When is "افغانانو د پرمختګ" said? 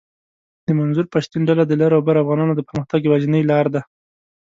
2.23-2.99